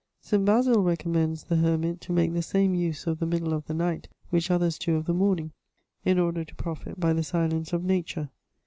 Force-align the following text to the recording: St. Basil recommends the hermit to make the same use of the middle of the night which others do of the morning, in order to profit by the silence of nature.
St. 0.19 0.43
Basil 0.43 0.81
recommends 0.81 1.43
the 1.43 1.57
hermit 1.57 2.01
to 2.01 2.11
make 2.11 2.33
the 2.33 2.41
same 2.41 2.73
use 2.73 3.05
of 3.05 3.19
the 3.19 3.27
middle 3.27 3.53
of 3.53 3.67
the 3.67 3.73
night 3.75 4.07
which 4.31 4.49
others 4.49 4.79
do 4.79 4.95
of 4.95 5.05
the 5.05 5.13
morning, 5.13 5.51
in 6.03 6.17
order 6.17 6.43
to 6.43 6.55
profit 6.55 6.99
by 6.99 7.13
the 7.13 7.21
silence 7.21 7.71
of 7.71 7.83
nature. 7.83 8.31